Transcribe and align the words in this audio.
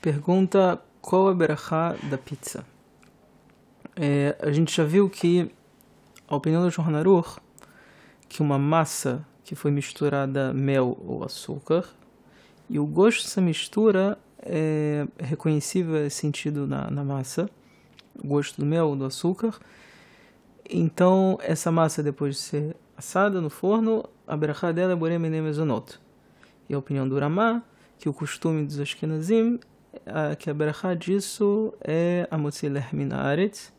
Pergunta 0.00 0.82
qual 1.02 1.28
a 1.28 1.34
berachá 1.34 1.94
da 2.08 2.16
pizza? 2.16 2.64
É, 3.94 4.34
a 4.40 4.50
gente 4.50 4.74
já 4.74 4.82
viu 4.82 5.10
que 5.10 5.50
a 6.26 6.36
opinião 6.36 6.62
do 6.62 6.70
Shulchan 6.70 7.02
que 8.26 8.40
uma 8.40 8.58
massa 8.58 9.22
que 9.44 9.54
foi 9.54 9.70
misturada 9.70 10.54
mel 10.54 10.96
ou 11.06 11.22
açúcar 11.22 11.84
e 12.66 12.78
o 12.78 12.86
gosto 12.86 13.24
dessa 13.24 13.42
mistura 13.42 14.18
é 14.38 15.06
reconhecível, 15.18 15.96
é 15.96 16.08
sentido 16.08 16.66
na, 16.66 16.90
na 16.90 17.04
massa, 17.04 17.50
o 18.18 18.26
gosto 18.26 18.58
do 18.58 18.64
mel 18.64 18.88
ou 18.88 18.96
do 18.96 19.04
açúcar. 19.04 19.54
Então, 20.70 21.38
essa 21.42 21.70
massa, 21.70 22.02
depois 22.02 22.36
de 22.36 22.40
ser 22.40 22.76
assada 22.96 23.38
no 23.38 23.50
forno, 23.50 24.08
a 24.26 24.34
berachá 24.34 24.72
dela 24.72 24.94
é 24.94 24.96
borem 24.96 25.18
mezonot. 25.18 26.00
E 26.70 26.74
a 26.74 26.78
opinião 26.78 27.06
do 27.06 27.18
Ramá, 27.18 27.62
que 27.98 28.08
o 28.08 28.14
costume 28.14 28.64
dos 28.64 28.80
Ashkenazim 28.80 29.60
a, 30.06 30.36
que 30.36 30.50
a 30.50 30.54
berachá 30.54 30.94
disso 30.94 31.74
é 31.80 32.26
a 32.30 32.38
Motzileh 32.38 32.86
Minaret. 32.92 33.72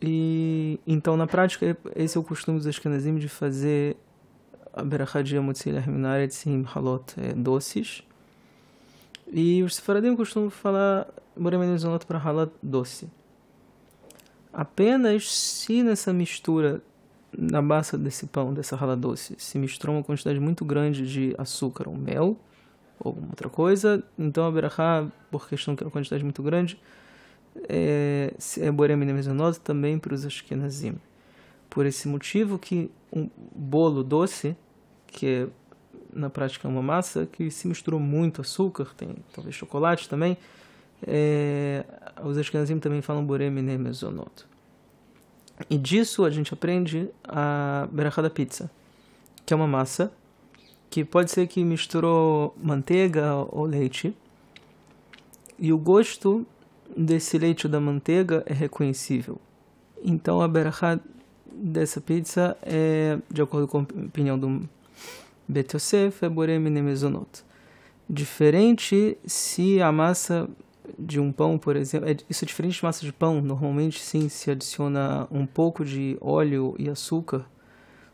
E 0.00 0.78
então, 0.86 1.16
na 1.16 1.26
prática, 1.26 1.76
esse 1.96 2.16
é 2.16 2.20
o 2.20 2.24
costume 2.24 2.58
dos 2.58 2.66
Ashkenazim 2.66 3.16
de 3.16 3.28
fazer 3.28 3.96
a 4.72 4.82
berachá 4.82 5.22
de 5.22 5.38
Motzileh 5.38 5.88
Minaret 5.88 6.30
em 6.46 6.62
halot 6.62 7.14
é, 7.16 7.32
doces. 7.32 8.02
E 9.30 9.62
os 9.62 9.76
Sefaradim 9.76 10.16
costumam 10.16 10.50
falar 10.50 11.06
Boremenzonot 11.36 12.06
para 12.06 12.18
halot 12.18 12.52
doce. 12.62 13.08
Apenas 14.52 15.30
se 15.30 15.82
nessa 15.82 16.12
mistura 16.12 16.82
na 17.36 17.60
massa 17.60 17.98
desse 17.98 18.26
pão, 18.26 18.54
dessa 18.54 18.74
rala 18.74 18.96
doce, 18.96 19.34
se 19.38 19.58
misturou 19.58 19.96
uma 19.96 20.02
quantidade 20.02 20.40
muito 20.40 20.64
grande 20.64 21.06
de 21.06 21.34
açúcar 21.36 21.88
ou 21.88 21.94
mel, 21.94 22.36
ou 23.00 23.10
alguma 23.10 23.28
outra 23.28 23.48
coisa. 23.48 24.02
Então 24.18 24.46
a 24.46 24.50
berachá, 24.50 25.06
por 25.30 25.48
questão 25.48 25.74
que 25.74 25.82
é 25.82 25.86
uma 25.86 25.90
quantidade 25.90 26.22
muito 26.22 26.42
grande, 26.42 26.80
é, 27.68 28.34
é 28.58 28.70
borem 28.70 28.96
mezonot 28.96 29.58
também 29.60 29.98
para 29.98 30.14
os 30.14 30.24
ashkenazim. 30.24 30.96
Por 31.68 31.86
esse 31.86 32.08
motivo 32.08 32.58
que 32.58 32.90
um 33.12 33.28
bolo 33.54 34.02
doce, 34.02 34.56
que 35.06 35.26
é 35.26 35.48
na 36.12 36.30
prática 36.30 36.66
uma 36.66 36.82
massa 36.82 37.26
que 37.26 37.50
se 37.50 37.68
misturou 37.68 38.00
muito 38.00 38.40
açúcar, 38.40 38.92
tem 38.96 39.16
talvez 39.32 39.54
chocolate 39.54 40.08
também, 40.08 40.36
é, 41.06 41.84
os 42.24 42.36
ashkenazim 42.38 42.78
também 42.78 43.02
falam 43.02 43.24
borem 43.24 43.50
mezonot. 43.50 44.46
E 45.68 45.76
disso 45.76 46.24
a 46.24 46.30
gente 46.30 46.54
aprende 46.54 47.10
a 47.24 47.88
berachá 47.90 48.22
da 48.22 48.30
pizza, 48.30 48.70
que 49.44 49.52
é 49.52 49.56
uma 49.56 49.66
massa 49.66 50.12
que 50.90 51.04
pode 51.04 51.30
ser 51.30 51.46
que 51.46 51.62
misturou 51.64 52.54
manteiga 52.62 53.34
ou 53.50 53.64
leite. 53.64 54.14
E 55.58 55.72
o 55.72 55.78
gosto 55.78 56.46
desse 56.96 57.38
leite 57.38 57.66
ou 57.66 57.72
da 57.72 57.80
manteiga 57.80 58.42
é 58.46 58.52
reconhecível. 58.52 59.40
Então 60.02 60.40
a 60.40 60.48
berachá 60.48 60.98
dessa 61.52 62.00
pizza 62.00 62.56
é, 62.62 63.18
de 63.30 63.42
acordo 63.42 63.66
com 63.66 63.78
a 63.78 63.82
opinião 63.82 64.38
do 64.38 64.68
Bet 65.46 65.74
Yosef, 65.74 66.24
é 66.24 66.28
borem 66.28 66.58
mezonot. 66.58 67.44
Diferente 68.08 69.18
se 69.26 69.82
a 69.82 69.90
massa 69.90 70.48
de 70.98 71.20
um 71.20 71.32
pão, 71.32 71.58
por 71.58 71.76
exemplo, 71.76 72.08
é, 72.08 72.16
isso 72.30 72.44
é 72.44 72.46
diferente 72.46 72.76
de 72.76 72.84
massa 72.84 73.04
de 73.04 73.12
pão. 73.12 73.42
Normalmente, 73.42 74.00
sim, 74.00 74.28
se 74.28 74.50
adiciona 74.50 75.26
um 75.30 75.44
pouco 75.44 75.84
de 75.84 76.16
óleo 76.20 76.74
e 76.78 76.88
açúcar 76.88 77.44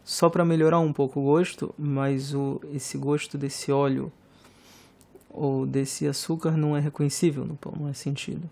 só 0.05 0.29
para 0.29 0.45
melhorar 0.45 0.79
um 0.81 0.93
pouco 0.93 1.19
o 1.19 1.25
gosto, 1.25 1.75
mas 1.79 2.35
o, 2.35 2.61
esse 2.73 2.99
gosto 2.99 3.39
desse 3.39 3.73
óleo 3.73 4.13
ou 5.31 5.67
desse 5.67 6.07
açúcar 6.07 6.53
não 6.53 6.77
é 6.77 6.81
reconhecível 6.81 7.45
no 7.45 7.57
pão, 7.57 7.73
não 7.79 7.89
é 7.89 7.95
sentido. 7.95 8.49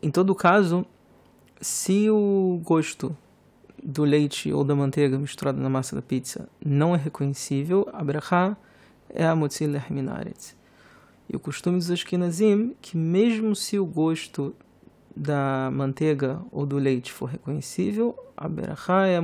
Em 0.00 0.10
todo 0.10 0.34
caso, 0.34 0.86
se 1.60 2.08
o 2.08 2.60
gosto 2.62 3.16
do 3.82 4.04
leite 4.04 4.52
ou 4.52 4.64
da 4.64 4.74
manteiga 4.74 5.18
misturado 5.18 5.60
na 5.60 5.68
massa 5.68 5.96
da 5.96 6.02
pizza 6.02 6.48
não 6.64 6.94
é 6.94 6.98
reconhecível, 6.98 7.88
a 7.92 8.02
brachá 8.04 8.56
é 9.08 9.26
a 9.26 9.34
motzil. 9.34 9.70
E 11.28 11.36
o 11.36 11.40
costume 11.40 11.78
dos 11.78 11.90
Ashkenazim, 11.90 12.74
que 12.80 12.96
mesmo 12.96 13.56
se 13.56 13.78
o 13.78 13.84
gosto 13.84 14.54
da 15.16 15.70
manteiga 15.72 16.40
ou 16.50 16.66
do 16.66 16.76
leite 16.76 17.12
for 17.12 17.26
reconhecível, 17.26 18.16
a 18.36 18.48
berachá 18.48 19.06
é 19.06 19.16
a 19.16 19.22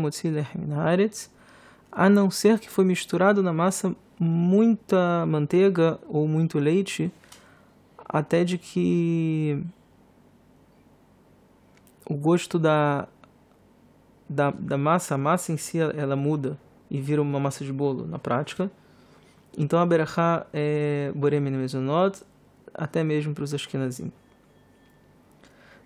a 1.91 2.09
não 2.09 2.31
ser 2.31 2.61
que 2.61 2.71
foi 2.71 2.85
misturado 2.85 3.43
na 3.43 3.53
massa 3.53 3.95
muita 4.19 5.25
manteiga 5.27 5.99
ou 6.07 6.29
muito 6.29 6.59
leite, 6.59 7.11
até 7.99 8.45
de 8.45 8.59
que 8.59 9.65
o 12.05 12.15
gosto 12.15 12.59
da, 12.59 13.09
da, 14.29 14.51
da 14.51 14.77
massa, 14.77 15.15
a 15.15 15.19
massa 15.19 15.53
em 15.53 15.57
si, 15.57 15.79
ela 15.79 16.17
muda 16.17 16.59
e 16.91 17.01
vira 17.01 17.23
uma 17.23 17.41
massa 17.41 17.65
de 17.65 17.73
bolo 17.73 18.07
na 18.07 18.19
prática. 18.19 18.71
Então 19.57 19.79
a 19.79 19.87
berachá 19.87 20.47
é 20.53 21.13
borem 21.15 21.41
mezonot, 21.41 22.23
até 22.75 23.03
mesmo 23.03 23.35
para 23.35 23.45
os 23.45 23.55
ashkenazim. 23.55 24.13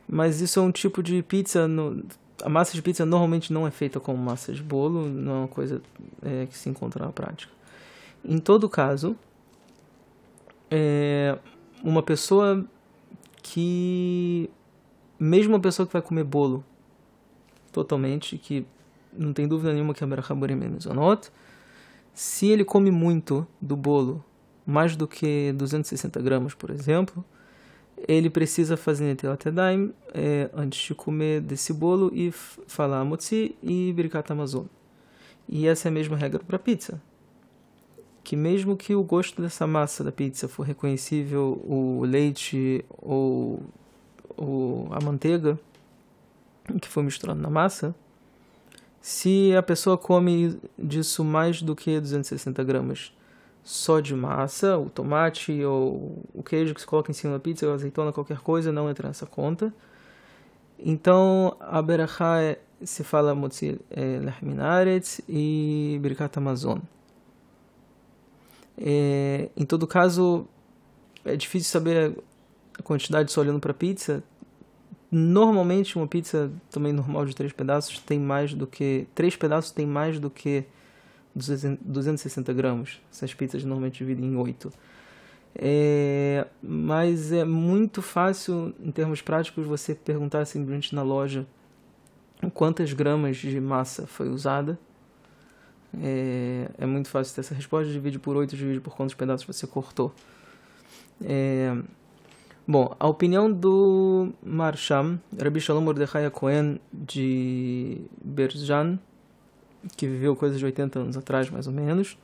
Mas 0.09 0.41
isso 0.41 0.59
é 0.59 0.63
um 0.63 0.71
tipo 0.71 1.03
de 1.03 1.23
pizza. 1.23 1.67
No, 1.67 2.05
a 2.43 2.49
massa 2.49 2.73
de 2.73 2.83
pizza 2.83 3.05
normalmente 3.07 3.53
não 3.53 3.67
é 3.67 3.71
feita 3.71 3.99
com 3.99 4.15
massa 4.15 4.53
de 4.53 4.63
bolo, 4.63 5.09
não 5.09 5.33
é 5.33 5.39
uma 5.39 5.49
coisa 5.49 5.81
é, 6.23 6.47
que 6.47 6.57
se 6.57 6.69
encontra 6.69 7.05
na 7.05 7.13
prática. 7.13 7.53
Em 8.25 8.39
todo 8.39 8.69
caso, 8.69 9.17
é, 10.71 11.39
uma 11.83 12.03
pessoa 12.03 12.65
que. 13.43 14.51
Mesmo 15.19 15.55
uma 15.55 15.61
pessoa 15.61 15.87
que 15.87 15.93
vai 15.93 16.03
comer 16.03 16.25
bolo 16.25 16.65
totalmente, 17.73 18.37
que 18.37 18.67
não 19.13 19.33
tem 19.33 19.47
dúvida 19.47 19.73
nenhuma 19.73 19.95
que 19.95 20.03
é 20.03 20.07
Berachaburi 20.07 20.55
Mezonot, 20.55 21.31
se 22.13 22.47
ele 22.47 22.65
come 22.65 22.91
muito 22.91 23.47
do 23.61 23.77
bolo, 23.77 24.25
mais 24.67 24.97
do 24.97 25.07
que 25.07 25.53
260 25.53 26.21
gramas, 26.21 26.55
por 26.55 26.71
exemplo, 26.71 27.25
ele 28.07 28.29
precisa 28.29 28.77
fazer 28.77 29.17
Yadayim 29.23 29.93
é, 30.13 30.51
antes 30.55 30.81
de 30.81 30.95
comer 30.95 31.41
desse 31.41 31.73
bolo 31.73 32.11
e 32.15 32.31
falar 32.33 33.05
Motzi 33.05 33.57
e 33.63 33.93
Birkat 33.93 34.31
Amazon. 34.33 34.67
E 35.49 35.67
essa 35.67 35.89
é 35.89 35.91
a 35.91 35.93
mesma 35.93 36.17
regra 36.17 36.43
para 36.45 36.59
pizza. 36.59 37.01
Que 38.23 38.37
mesmo 38.37 38.77
que 38.77 38.95
o 38.95 39.03
gosto 39.03 39.41
dessa 39.41 39.67
massa 39.67 40.03
da 40.03 40.11
pizza 40.11 40.49
for 40.49 40.65
reconhecível, 40.65 41.63
o 41.65 42.05
leite 42.05 42.85
ou, 42.91 43.63
ou 44.37 44.89
a 44.91 45.01
manteiga 45.03 45.59
que 46.81 46.89
foi 46.89 47.03
misturado 47.03 47.41
na 47.41 47.51
massa, 47.51 47.95
se 49.01 49.55
a 49.55 49.63
pessoa 49.63 49.99
come 49.99 50.59
disso 50.79 51.23
mais 51.23 51.61
do 51.61 51.77
que 51.77 52.01
260 52.01 52.65
gramas 52.65 53.13
só 53.65 53.99
de 53.99 54.15
massa, 54.15 54.77
o 54.79 54.91
tomate 54.91 55.65
ou 55.65 56.23
o 56.35 56.43
queijo 56.43 56.75
que 56.75 56.81
se 56.83 56.87
coloca 56.87 57.11
em 57.11 57.15
cima 57.15 57.33
da 57.33 57.41
pizza, 57.41 57.67
ou 57.67 57.73
azeitona, 57.73 58.13
qualquer 58.13 58.39
coisa, 58.41 58.71
não 58.71 58.91
entra 58.91 59.09
nessa 59.09 59.25
conta. 59.25 59.73
Então, 60.79 61.57
a 61.59 61.81
berachá 61.81 62.43
é, 62.43 62.59
se 62.83 63.03
fala 63.03 63.35
motzi 63.35 63.81
é, 63.91 64.21
lehminaretz 64.21 65.23
e 65.27 65.99
birkat 66.03 66.37
amazon. 66.37 66.79
É, 68.77 69.49
em 69.57 69.65
todo 69.65 69.87
caso, 69.87 70.47
é 71.25 71.35
difícil 71.35 71.71
saber 71.71 72.19
a 72.79 72.83
quantidade 72.83 73.33
só 73.33 73.41
olhando 73.41 73.61
para 73.61 73.73
pizza. 73.73 74.23
Normalmente, 75.11 75.97
uma 75.97 76.07
pizza 76.07 76.53
também 76.71 76.93
normal 76.93 77.25
de 77.25 77.35
três 77.35 77.53
pedaços 77.53 77.99
tem 78.01 78.19
mais 78.19 78.53
do 78.53 78.67
que 78.67 79.07
três 79.15 79.37
pedaços 79.37 79.71
tem 79.71 79.87
mais 79.87 80.21
do 80.21 80.29
que 80.29 80.67
260 81.35 82.53
gramas. 82.53 83.01
Essas 83.13 83.35
pizzas 83.35 83.65
normalmente 83.65 83.99
dividem 83.99 84.27
em 84.27 84.37
8. 84.37 84.73
É, 85.57 86.47
mas 86.63 87.33
é 87.33 87.45
muito 87.45 88.03
fácil, 88.03 88.75
em 88.81 88.91
termos 88.91 89.23
práticos, 89.23 89.67
você 89.67 89.95
perguntar 89.95 90.45
simplesmente 90.45 90.95
na 90.95 91.03
loja 91.03 91.47
quantas 92.53 92.93
gramas 92.93 93.37
de 93.37 93.61
massa 93.61 94.07
foi 94.07 94.29
usada. 94.29 94.79
É, 96.03 96.69
é 96.79 96.87
muito 96.87 97.09
fácil 97.09 97.35
ter 97.35 97.41
essa 97.41 97.55
resposta. 97.55 97.93
Divide 97.93 98.19
por 98.19 98.37
8, 98.37 98.57
divide 98.57 98.81
por 98.81 98.95
quantos 98.97 99.15
pedaços 99.15 99.47
você 99.47 99.67
cortou. 99.67 100.13
É, 101.23 101.77
bom, 102.67 102.95
a 102.99 103.07
opinião 103.07 103.51
do 103.51 104.33
Marsham, 104.43 105.21
Rabbi 105.41 105.61
Shalom 105.61 105.83
Mordechai 105.83 106.29
Cohen 106.31 106.81
de 106.93 108.01
Berzjan, 108.23 108.99
que 109.97 110.07
viveu 110.07 110.35
coisas 110.35 110.59
de 110.59 110.65
80 110.65 110.99
anos 110.99 111.17
atrás, 111.17 111.51
mais 111.51 111.67
ou 111.67 111.73
menos, 111.73 112.17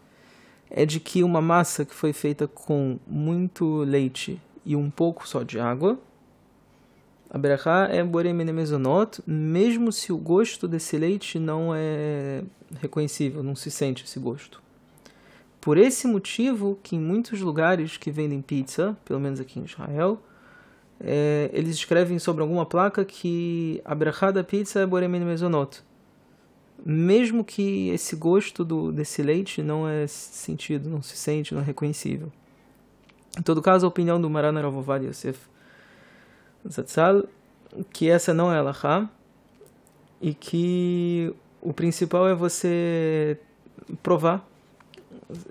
é 0.71 0.87
de 0.87 1.01
que 1.01 1.23
uma 1.23 1.41
massa 1.41 1.85
que 1.85 1.95
foi 1.95 2.12
feita 2.12 2.47
com 2.47 2.99
muito 3.07 3.79
leite 3.79 4.41
e 4.65 4.77
um 4.77 4.89
pouco 4.89 5.27
só 5.27 5.43
de 5.43 5.59
água, 5.59 5.99
a 7.29 7.39
berachá 7.39 7.89
é 7.91 8.03
borem 8.03 8.35
menemezonot, 8.35 9.23
mesmo 9.25 9.93
se 9.93 10.12
o 10.12 10.17
gosto 10.17 10.67
desse 10.67 10.97
leite 10.97 11.39
não 11.39 11.73
é 11.73 12.43
reconhecível, 12.81 13.43
não 13.43 13.55
se 13.55 13.71
sente 13.71 14.05
esse 14.05 14.19
gosto. 14.19 14.61
por 15.61 15.77
esse 15.77 16.07
motivo 16.07 16.79
que 16.83 16.97
em 16.97 16.99
muitos 16.99 17.41
lugares 17.41 17.99
que 17.99 18.11
vendem 18.11 18.41
pizza, 18.41 18.97
pelo 19.05 19.21
menos 19.21 19.39
aqui 19.39 19.61
em 19.61 19.65
Israel, 19.65 20.19
é, 20.99 21.51
eles 21.53 21.75
escrevem 21.77 22.19
sobre 22.19 22.43
alguma 22.43 22.65
placa 22.65 23.05
que 23.05 23.81
a 23.85 23.95
brachá 23.95 24.31
da 24.31 24.43
pizza 24.43 24.81
é 24.81 24.87
Boremen 24.87 25.21
Mezonot. 25.21 25.83
Mesmo 26.85 27.44
que 27.44 27.91
esse 27.91 28.17
gosto 28.17 28.65
do, 28.65 28.91
desse 28.91 29.23
leite 29.23 29.62
não 29.62 29.87
é 29.87 30.06
sentido, 30.06 30.88
não 30.88 31.03
se 31.03 31.17
sente, 31.17 31.55
não 31.55 31.61
é 31.61 31.65
reconhecível. 31.65 32.32
Em 33.38 33.43
todo 33.43 33.62
caso, 33.62 33.87
a 33.87 33.88
opinião 33.88 34.21
do 34.21 34.29
Marana 34.29 34.61
Ravovad 34.61 35.06
Yosef 35.06 35.38
Zatzal, 36.69 37.25
que 37.93 38.09
essa 38.09 38.35
não 38.35 38.53
é 38.53 38.59
a 38.59 38.62
Lahá, 38.62 39.09
e 40.21 40.35
que 40.35 41.35
o 41.62 41.73
principal 41.73 42.29
é 42.29 42.35
você 42.35 43.38
provar 44.03 44.47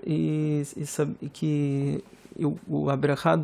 e, 0.06 0.62
e, 0.76 0.86
sabe, 0.86 1.16
e 1.20 1.28
que 1.28 2.04
o, 2.36 2.56
o 2.68 2.90
abrahá 2.90 3.36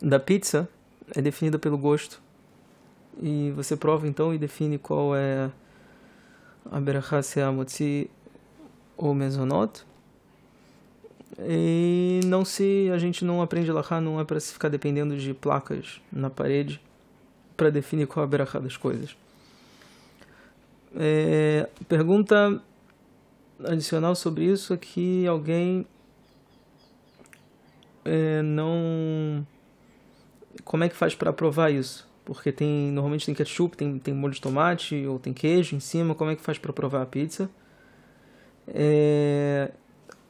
da 0.00 0.18
pizza 0.18 0.68
é 1.14 1.20
definida 1.20 1.58
pelo 1.58 1.76
gosto. 1.76 2.20
E 3.20 3.52
você 3.54 3.76
prova 3.76 4.08
então 4.08 4.32
e 4.32 4.38
define 4.38 4.78
qual 4.78 5.14
é 5.14 5.50
berachá, 6.80 7.22
se 7.22 7.40
a 7.40 7.50
motzi 7.50 8.10
ou 8.96 9.14
mezonot. 9.14 9.84
E 11.38 12.20
não 12.26 12.44
se 12.44 12.90
a 12.92 12.98
gente 12.98 13.24
não 13.24 13.40
aprende 13.40 13.70
lá, 13.72 13.82
não 14.00 14.20
é 14.20 14.24
para 14.24 14.38
se 14.40 14.52
ficar 14.52 14.68
dependendo 14.68 15.16
de 15.16 15.32
placas 15.32 16.00
na 16.12 16.28
parede 16.28 16.80
para 17.56 17.70
definir 17.70 18.06
qual 18.06 18.24
é 18.24 18.26
a 18.26 18.30
berachá 18.30 18.58
das 18.58 18.76
coisas. 18.76 19.16
É, 20.96 21.68
pergunta 21.88 22.60
adicional 23.64 24.14
sobre 24.14 24.44
isso 24.44 24.74
é 24.74 24.76
que 24.76 25.26
alguém 25.26 25.86
é, 28.04 28.42
não. 28.42 29.46
Como 30.64 30.82
é 30.82 30.88
que 30.88 30.96
faz 30.96 31.14
para 31.14 31.32
provar 31.32 31.70
isso? 31.70 32.09
Porque 32.24 32.52
tem 32.52 32.90
normalmente 32.92 33.26
tem 33.26 33.34
ketchup, 33.34 33.76
tem, 33.76 33.98
tem 33.98 34.14
molho 34.14 34.34
de 34.34 34.40
tomate 34.40 35.06
ou 35.06 35.18
tem 35.18 35.32
queijo 35.32 35.74
em 35.76 35.80
cima. 35.80 36.14
Como 36.14 36.30
é 36.30 36.36
que 36.36 36.42
faz 36.42 36.58
para 36.58 36.72
provar 36.72 37.02
a 37.02 37.06
pizza? 37.06 37.50
É, 38.68 39.70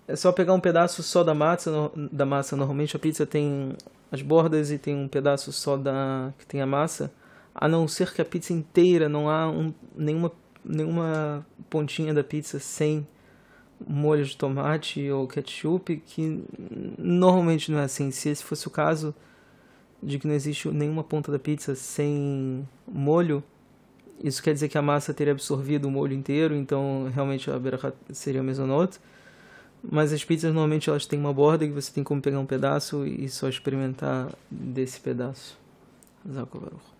é 0.08 0.16
só 0.16 0.32
pegar 0.32 0.54
um 0.54 0.60
pedaço 0.60 1.02
só 1.02 1.22
da 1.22 1.34
massa. 1.34 1.90
Da 2.12 2.24
massa 2.24 2.56
normalmente 2.56 2.96
a 2.96 2.98
pizza 2.98 3.26
tem 3.26 3.76
as 4.10 4.22
bordas 4.22 4.70
e 4.70 4.78
tem 4.78 4.96
um 4.96 5.08
pedaço 5.08 5.52
só 5.52 5.76
da 5.76 6.32
que 6.38 6.46
tem 6.46 6.60
a 6.60 6.66
massa. 6.66 7.12
A 7.54 7.68
não 7.68 7.86
ser 7.88 8.12
que 8.12 8.22
a 8.22 8.24
pizza 8.24 8.52
inteira 8.52 9.08
não 9.08 9.28
há 9.28 9.48
um, 9.48 9.74
nenhuma 9.96 10.32
nenhuma 10.64 11.46
pontinha 11.68 12.12
da 12.12 12.22
pizza 12.22 12.58
sem 12.58 13.06
molho 13.86 14.24
de 14.24 14.36
tomate 14.36 15.10
ou 15.10 15.26
ketchup, 15.26 15.96
que 16.04 16.44
normalmente 16.98 17.72
não 17.72 17.78
é 17.78 17.84
assim. 17.84 18.10
Se 18.10 18.28
esse 18.28 18.44
fosse 18.44 18.66
o 18.66 18.70
caso 18.70 19.14
de 20.02 20.18
que 20.18 20.26
não 20.26 20.34
existe 20.34 20.68
nenhuma 20.68 21.04
ponta 21.04 21.30
da 21.30 21.38
pizza 21.38 21.74
sem 21.74 22.66
molho, 22.86 23.42
isso 24.22 24.42
quer 24.42 24.52
dizer 24.52 24.68
que 24.68 24.76
a 24.76 24.82
massa 24.82 25.14
teria 25.14 25.32
absorvido 25.32 25.86
o 25.86 25.90
molho 25.90 26.12
inteiro, 26.12 26.54
então 26.54 27.10
realmente 27.14 27.50
a 27.50 27.58
beira 27.58 27.78
seria 28.12 28.42
mesonot. 28.42 28.98
Mas 29.82 30.12
as 30.12 30.22
pizzas 30.22 30.52
normalmente 30.52 30.90
elas 30.90 31.06
têm 31.06 31.18
uma 31.18 31.32
borda 31.32 31.66
que 31.66 31.72
você 31.72 31.90
tem 31.90 32.04
como 32.04 32.20
pegar 32.20 32.38
um 32.38 32.44
pedaço 32.44 33.06
e 33.06 33.28
só 33.30 33.48
experimentar 33.48 34.30
desse 34.50 35.00
pedaço. 35.00 35.58
Zakovaruch. 36.30 36.99